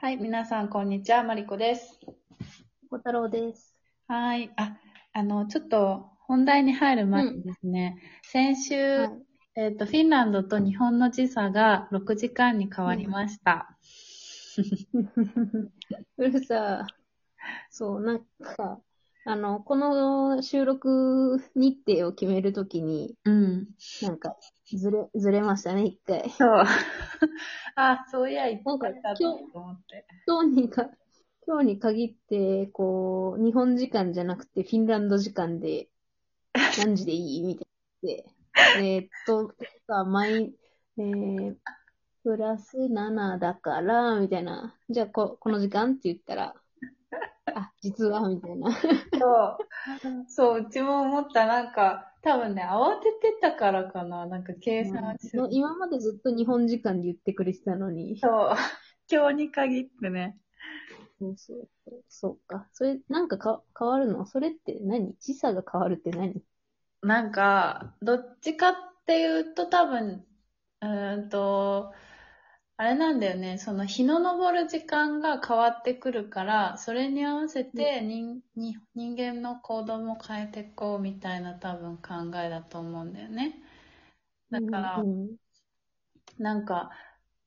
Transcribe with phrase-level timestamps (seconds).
[0.00, 1.24] はい、皆さん、こんにちは。
[1.24, 1.98] マリコです。
[2.88, 3.74] 小太郎です。
[4.06, 4.48] はい。
[4.54, 4.76] あ、
[5.12, 9.10] あの、ちょっと、本題に入る前にですね、先週、はい
[9.56, 13.76] えっ、と、フィンランドと日本の時差が6時間に変わりました。
[16.16, 16.86] う るさ、
[17.68, 18.80] そう、なんか、
[19.28, 23.68] あの、この収録日程を決めるときに、うん。
[24.00, 24.34] なんか、
[24.64, 26.30] ずれ、ずれましたね、一回。
[26.30, 26.64] そう。
[27.76, 30.06] あ、そういや、言っなんかてたと思って。
[30.26, 30.88] 今日にか、
[31.46, 35.90] 今日に限って、こう、日本時間じゃなくて、フィンランド時間で、
[36.78, 37.66] 何時でいいみた
[38.08, 38.32] いな。
[38.82, 39.52] えーっと、
[39.86, 40.54] さ、毎、
[40.96, 41.56] えー、
[42.24, 44.74] プラス7だから、みたいな。
[44.88, 46.54] じゃあ、こ、この時間って言ったら、
[47.54, 48.70] あ、実は、みたいな。
[48.72, 49.58] そう。
[50.28, 51.46] そう、うちも思った。
[51.46, 54.26] なんか、多分ね、慌ててたからかな。
[54.26, 58.18] なんか、計算しうん今までずっと日本時間で言ってくれてたのに。
[58.18, 58.50] そう。
[59.10, 60.36] 今日に限ってね。
[61.18, 62.04] そうそうそう。
[62.08, 62.68] そうか。
[62.72, 64.26] それ、なんかか変わるの？
[64.26, 65.14] それって何？
[65.18, 66.42] 時差が変わるって何？
[67.02, 68.74] なんか、どっちかっ
[69.06, 70.26] ていうと多分、
[70.82, 71.92] うーんと、
[72.80, 83.60] あれなんだよね、その日の昇る時間が変わってくるから、それに合わせて人,、に人間の行動も変えていこうみたいな多分考えだと思うんだよね。
[84.50, 85.36] だから、うん
[86.38, 86.90] なんか、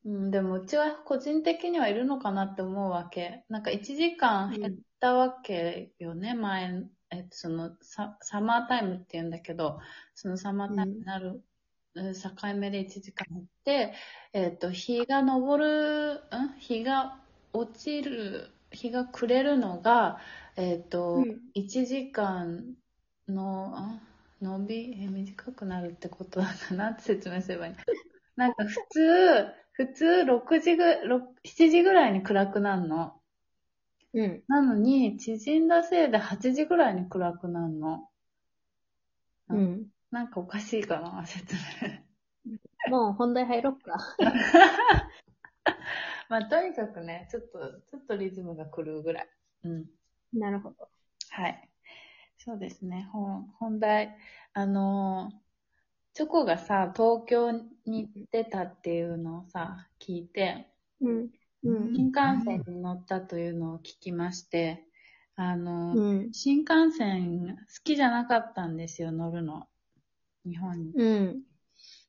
[0.04, 3.46] うん、でもうちは個人的にはいるのかなって思うわけ。
[3.48, 9.80] なんか1時間減ったわけよね、前、えっと、そのサ、サマータイムって言うんだけど、
[10.14, 11.50] そのサマータイムになる、うん
[11.95, 13.94] 境目で1時間減って、
[14.34, 17.22] えっと、日が昇る、ん日が
[17.53, 20.19] 落ちる、日が暮れるのが、
[20.56, 22.75] えっと、うん1時間
[23.28, 24.00] の、あ
[24.42, 27.80] 伸び、え、短くなるってことだかなって説明すればいいの
[28.36, 33.22] なんか普通、普通6時ぐ、6 7時ぐらいに暗くなるの。
[34.14, 34.44] うん。
[34.47, 38.08] なのに、縮んだせいで8時ぐらいに暗くなるの。
[39.50, 39.91] うん。
[40.11, 42.01] なんかおかしいかな、説明。
[42.89, 43.97] もう本題入ろっか。
[46.29, 49.29] まあ、とにかくね、ちょっと、ちょっとリズムが狂うぐらい。
[49.63, 49.89] うん。
[50.33, 50.89] なるほど。
[51.29, 51.69] はい。
[52.38, 53.07] そうですね。
[53.11, 54.17] 本、本題。
[54.53, 55.35] あのー、
[56.13, 57.51] チョコがさ、東京
[57.85, 61.29] に出たっていうのをさ、聞いて、うん。
[61.63, 61.93] うん。
[61.93, 64.85] 新幹線に乗ったというのを聞きまして、
[65.35, 66.33] あの、うん。
[66.33, 69.67] 新幹線好きじゃなかったんですよ、乗るの。
[70.46, 70.94] 日本に。
[70.94, 71.44] うん。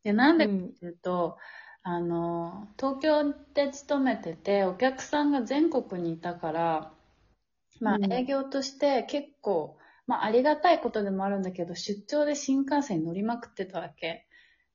[0.05, 1.39] で、なんでかっていうと、
[1.83, 6.93] あの、東京で勤めてて、お客さんが全国にいたから、
[7.81, 14.27] まあうん営業として結構、まあありがたいことでもあるんだけど、出張で新幹線に乗りまくってたわけ。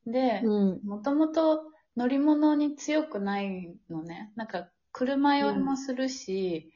[0.06, 0.82] で、うん。
[0.84, 1.64] もともと
[1.98, 4.32] 乗り物に強くないのね。
[4.36, 6.74] なんか、車酔いもするし、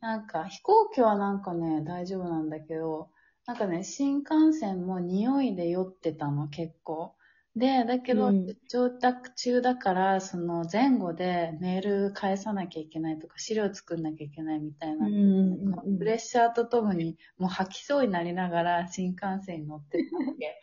[0.00, 3.10] なんか飛行機はなんかね、大丈夫なんだけど、
[3.46, 7.14] なんかね、新幹線も匂いで酔ってたの、結構。
[7.56, 15.98] で、だけど、うん出張宅中だから、その前後でメール返さなきゃいけないとか、資料作んなきゃいけないみたいな、うん。
[15.98, 20.60] プレッシャーとともに、もう吐きそうになりながら新幹線に乗ってたわけ。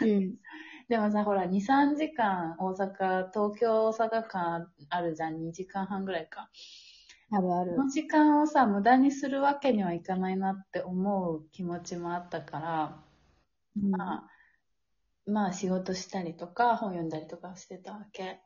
[0.00, 0.36] うん。
[0.88, 6.50] でもさ、ほら、2、3時間、大阪、東京、大阪間あるじゃん、2時間半ぐらいか。
[7.32, 7.84] あるあるこ。
[7.84, 13.04] の時間をさ、無駄にするわけにはいかないなって思う気持ちもあったから、
[13.74, 14.30] まあ、
[15.26, 18.40] まあ仕事したりとか、本読んだりとかしてたわけ。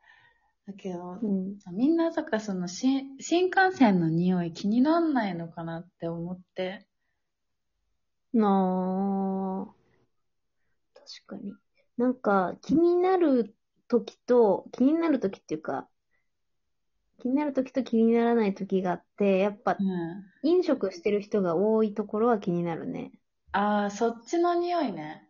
[0.66, 1.58] だけど、うん。
[1.72, 6.86] みんなとかその新新幹線の匂い気になんないのかなって思って。
[8.32, 9.74] なあ。
[10.94, 11.54] 確かに。
[11.96, 13.56] なんか、気になる
[13.88, 15.88] 時と、気になる時っていうか、
[17.18, 20.36] 気になる時と気にならない時があって、やっぱう、ん。
[20.42, 23.12] 飲食してる人が多いところは気になるね。
[23.52, 25.28] ああ、そっちの匂いね。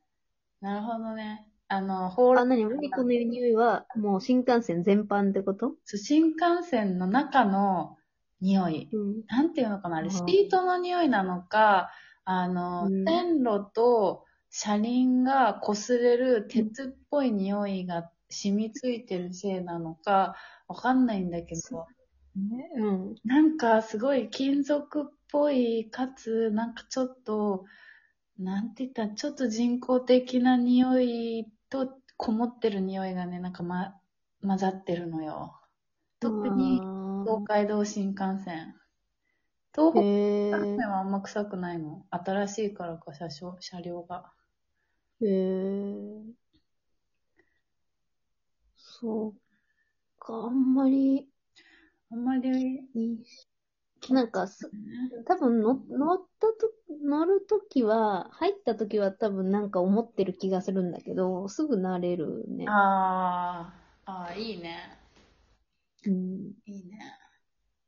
[0.61, 1.49] なるほどね。
[1.69, 5.77] あの、ホールあ、なに、マリコの匂いは、もう新幹線全般ってこと？
[5.85, 7.97] そう新幹線の中の
[8.41, 8.93] 匂い。
[8.93, 9.27] うん。
[9.29, 11.91] なんていうのかなあれ、シートの匂いなのか、
[12.25, 20.35] あの、うん線路と車輪が擦れる鉄っぽい匂いが染みついてるせいなのか、
[20.69, 21.87] わかんないんだけど、
[22.37, 23.15] ね、うん。
[23.25, 27.65] なんかすごい金属っぽい、かつ、なんかちょっと、
[28.39, 33.95] なんて言ったら、ちょっと人工的な匂いとこもってる匂いがね、なんかま、
[34.43, 35.55] 混ざってるのよ。
[36.21, 38.75] 特に、あ東海道新幹線。
[39.77, 42.07] 東北新幹線はあんま臭くないの。
[42.11, 44.33] 新しいからか、車掌、車両が。
[45.21, 45.27] え。
[45.27, 46.47] へえ。
[48.77, 49.35] そう
[50.19, 51.29] か、あんまり、
[52.11, 52.83] あんまり、
[54.11, 54.71] なんかす、
[55.27, 56.73] 多分の乗ったと、
[57.05, 62.67] 乗るときは、入ったときは多分なんか思ってる気がするんだけど、すぐ慣れるね。
[62.67, 63.73] あ
[64.07, 64.99] あ、ああ、いいね。
[66.07, 66.53] うん。
[66.67, 67.16] いいね。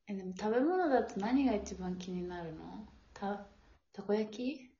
[0.09, 2.87] え、でも食べ物だと何が一番気になるの？
[3.13, 3.47] た、
[3.93, 4.71] たこ焼き？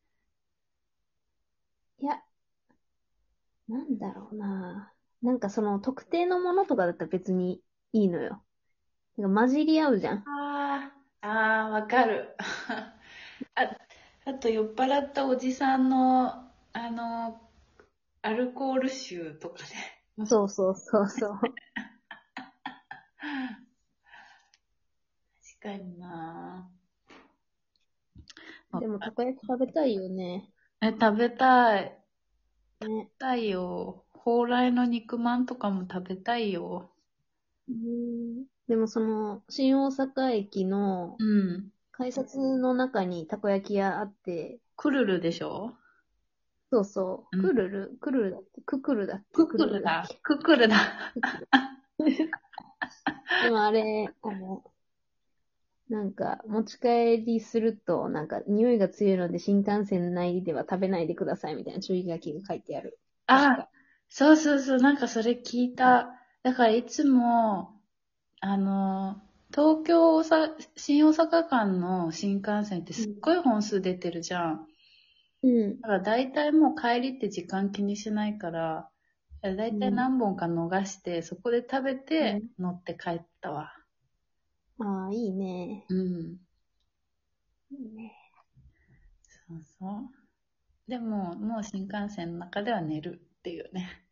[2.01, 2.19] いや、
[3.69, 4.93] なんだろうな。
[5.23, 7.61] なんかその特定のものとかだったら別に
[7.93, 8.43] いいのよ。
[9.19, 10.25] なんか混じり合うじゃん。
[10.27, 12.35] ああ、ああ、わかる。
[13.55, 13.77] あ、
[14.25, 16.29] あと酔っ払ったおじさんの、
[16.73, 17.41] あの、
[18.23, 20.27] アルコール臭とかね。
[20.27, 21.41] そうそうそうそう。
[25.69, 26.71] 確かにな
[28.81, 30.51] でもたこ焼き食べたいよね。
[30.81, 31.83] え、食べたい。
[31.85, 32.01] ね。
[32.81, 34.05] 食べたいよ。
[34.25, 36.91] 蓬莱の肉まんとかも食べたいよ。
[37.69, 41.71] うんでもその、新大阪駅のうん。
[41.93, 45.73] 改札の中にたこ焼き屋あって、クルルでしょ？
[46.71, 48.61] そうそうう、んクルル、クルルだっけ？
[48.67, 49.35] ククルだっけ？
[49.35, 50.09] ククルだ。
[50.29, 50.79] ククルだ。
[53.43, 54.63] でもあれ、あの、
[55.91, 62.99] なんか、持ち帰りすると、なんか、匂いが強いので新幹線内では食べないでくださいみたいな注意書きが書いてある。
[63.27, 63.69] あ、
[64.09, 66.09] そうそうそう、なんかそれ聞いた。
[66.43, 67.81] だからいつも、
[68.41, 74.69] あの、東京大阪、新大阪間の新幹線ってすっごい本数出てるじゃん。
[75.43, 75.79] うん。
[75.83, 78.89] だから大体もう帰りって時間気にしないから、
[79.43, 83.73] 大体何本か逃して、そこで食べて乗って帰ったわ。
[84.81, 85.85] ああ、いいね。
[85.89, 86.39] うん。
[87.71, 88.13] いいね。
[89.49, 90.09] そうそう。
[90.89, 94.05] でも、もう新幹線の中では寝るっていうね。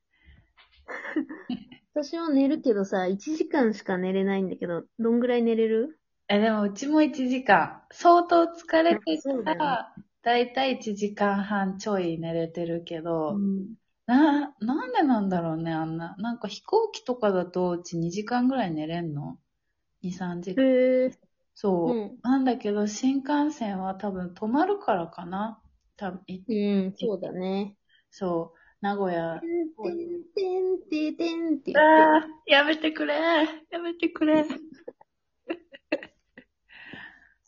[1.94, 5.98] 私は寝るけどさ、1時間しか寝れないんだけど、どんぐらい寝れる？
[6.28, 7.82] え、でもうちも1時間。
[7.92, 9.02] 相当疲れて
[9.44, 13.76] たら、だいたい1時間半ちょい寝れてるけど、ん。
[14.06, 16.16] な、なんでなんだろうね、あんな。
[16.18, 19.38] なんか飛行機とかだとうち2時間ぐらい寝れんの？
[20.06, 20.64] ?2、3時間。
[20.64, 21.10] へえ。
[21.54, 25.60] そう、うんなんだけど、新幹線は多分止まるからかな。
[25.96, 27.76] 多分いうん、そうだね。
[28.10, 29.40] そう、名古屋。
[29.40, 33.14] てんてんてんてんてんあ、やめてくれ
[33.70, 34.44] やめてくれ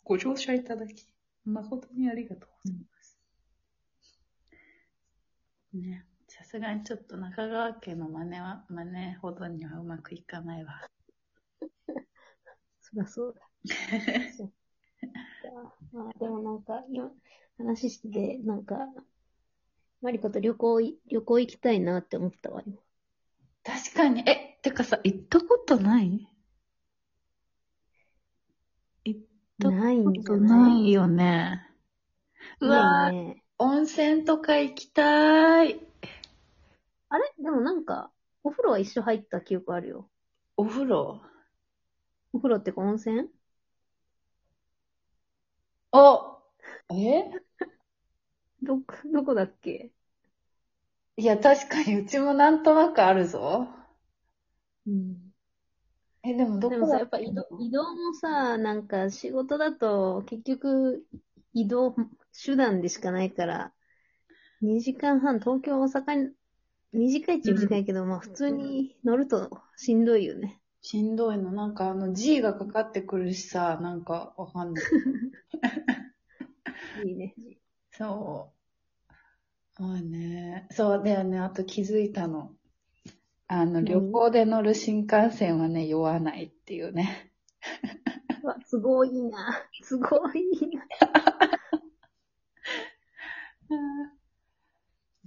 [0.05, 1.07] ご乗車いただき、
[1.45, 3.19] 誠にありがとうございます。
[5.75, 6.07] ね。
[6.29, 10.89] さすがにちょっと中川家の真似は、真似ほどにはうまくいかないわ。
[12.99, 13.41] そりゃそうだ。
[15.93, 17.11] まあ、でもなんか、今、
[17.56, 18.77] 話してて、なんか、
[20.00, 22.77] マリコと旅行い、旅行行きたいなって思ったわ、今。
[23.65, 26.29] 確かに、え、てかさ、行ったことない？
[29.05, 29.21] 行っ
[29.59, 31.67] たことないよね。
[32.61, 33.45] うわー、ないね。
[33.59, 35.81] 温泉とか行きたい。
[37.09, 37.33] あれ？
[37.39, 38.12] でもなんか、
[38.45, 40.09] お風呂は一緒入った記憶あるよ。
[40.56, 41.21] お風呂？
[42.33, 43.29] お風呂ってか温泉？
[45.93, 46.43] お
[46.91, 47.31] え？
[48.63, 48.81] ど、
[49.13, 49.91] どこだっけ？
[51.19, 53.69] いや、確かにうちもなんとなくあるぞ。
[54.87, 55.33] うん。
[56.23, 61.07] え、でもどこでもさ、だやっぱ移動、移動もさ、なんか仕事だと結局
[61.55, 61.95] 移動
[62.45, 63.73] 手段でしかないから、
[64.62, 66.35] 2時間半、東京、大阪に、
[66.93, 70.61] 短いっちゃ短いけど、まあ普通に乗るとしんどいよね。
[70.90, 71.52] しんどいの。
[71.52, 74.85] なんかあの G がかかってくるしさ、なんかわかんない。
[77.07, 77.37] いいね。
[77.90, 78.54] そ
[79.78, 79.83] う。
[79.83, 80.66] まあね。
[80.71, 81.38] そうだよね。
[81.40, 82.54] あと気づいたの。
[83.49, 83.85] あの、何？
[83.85, 87.33] 旅行で乗る新幹線はね、酔わないっていうね。
[88.42, 89.62] うわ、すごいな。
[89.83, 90.42] すごい
[90.75, 90.87] な。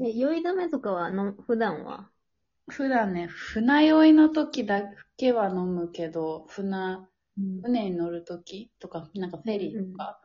[0.01, 2.10] え、酔い止めとかはの、普段は？
[2.71, 4.81] 普段ね、船酔いの時だ
[5.17, 6.99] けは飲むけど、船、
[7.61, 10.19] 船に乗る時とか、なんかフェリーとか、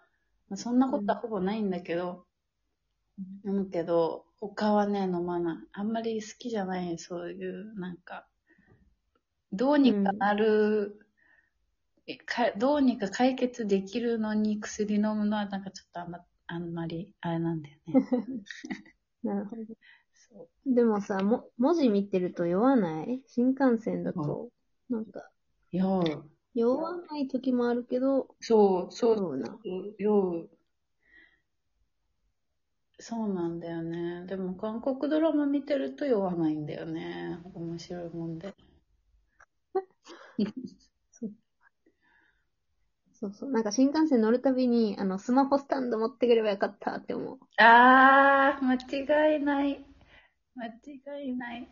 [0.48, 2.24] まあ、そんなことはほぼないんだけど、
[3.44, 5.56] 飲むけど、他はね、飲まない。
[5.72, 8.28] あんまり好きじゃない、そういう、なんか、
[9.52, 11.00] どうにかなる、
[12.06, 17.94] えかどうにか解決できるのに薬飲むのは、なんかちょっとあんま、あんまり、あれなんだよね。
[19.24, 19.62] なるほど。
[20.16, 23.22] そうでもさ、も、文字見てると酔わない？
[23.28, 24.50] 新幹線だと、
[24.88, 25.30] なんか、
[25.70, 26.30] 酔う。
[26.54, 29.58] 酔わない時もあるけど、そう、そう、酔うな。
[29.98, 30.50] 酔う。
[32.98, 34.26] そうなんだよね。
[34.26, 37.38] でも韓国ドラマ見てると酔わないんだよね。
[37.54, 38.54] 面白いもんで。
[43.14, 43.50] そうそう。
[43.50, 47.38] なんか新幹線乗るたびに、あの、スマホスタンド持ってくればよかったって思う。
[47.58, 49.84] あー、間違いない。
[50.56, 51.68] 間違いない。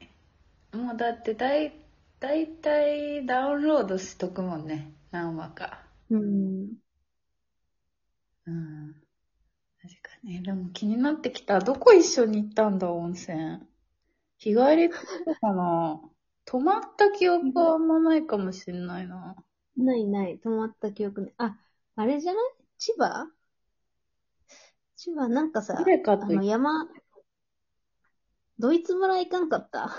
[0.72, 1.72] もうだってだい、
[2.20, 4.92] だいたいダウンロードしとくもんね。
[5.10, 5.82] 何話か。
[6.10, 6.68] うん。
[8.46, 8.94] うん。
[9.80, 10.42] 確かに。
[10.42, 11.60] でも気になってきた。
[11.60, 13.60] どこ一緒に行ったんだ、温泉。
[14.38, 14.96] 日帰りと
[15.40, 16.00] かな
[16.44, 19.34] 泊まった記憶はあんまないかもしんないな。
[19.76, 21.32] ないない、止まった記憶ね。
[21.38, 21.56] あ、
[21.96, 22.42] あれじゃない？
[22.78, 23.26] 千葉？
[24.96, 26.86] 千葉、なんかさ、あの山、
[28.58, 29.90] ドイツ村行かんかった？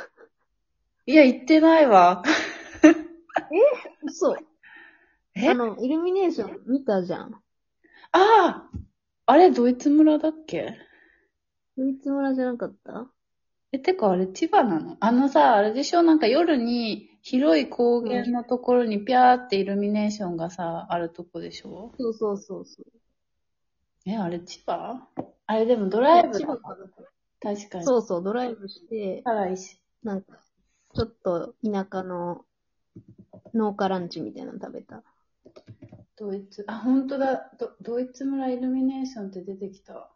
[1.06, 2.24] いや、行ってないわ。
[4.04, 4.36] 嘘。
[5.36, 5.50] え？
[5.50, 7.34] あの、イルミネーション見たじゃん。
[7.34, 7.42] あ
[8.14, 8.70] あ
[9.26, 10.78] あれ、ドイツ村だっけ？
[11.78, 13.08] ドイツ村じゃなかった？
[13.72, 14.96] え、てかあれ千葉なの？
[15.00, 16.02] あのさ、あれでしょ？
[16.02, 21.92] なんか夜に広い高原のところにピャーってイルミネーションがさ、あるとこでしょ？
[22.00, 22.86] そうそうそうそう。
[24.06, 25.06] え、あれ千葉？
[25.48, 26.78] あれでもドライブだ千葉か
[27.46, 27.86] 確かに。
[27.86, 29.80] そうそう、ドライブして、辛いし。
[30.04, 30.40] なんか、
[30.96, 32.44] ちょっと田舎の
[33.54, 35.04] 農家ランチみたいなの食べた。
[36.16, 37.52] ドイツ、あ、本当だ。
[37.60, 40.10] ドドイツ村イルミネーションって出てきた。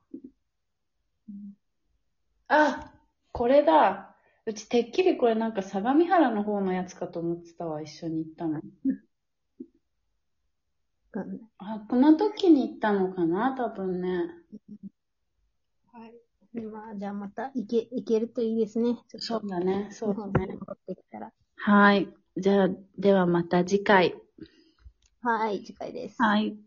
[2.48, 2.94] あ、
[3.32, 4.16] これだ。
[4.48, 8.60] うちてっきりこれなんか相模原の方のやつかと思ってたわ、一緒に行ったの。
[11.60, 14.32] あ、この時に行ったのかな多分ね。
[16.54, 16.66] はい。
[16.66, 18.98] まあ、じゃあまた行け、行けるといいですね。
[19.18, 20.48] そうだね、そうだね。
[20.48, 21.32] 戻ってきたら。
[21.56, 22.08] はい。
[22.38, 24.16] じゃあ、ではまた次回。
[25.22, 26.22] はい、次回です。
[26.22, 26.58] はい。